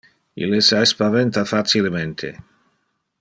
Ille 0.45 0.61
se 0.69 0.79
espaventa 0.85 1.45
facilemente. 1.51 2.35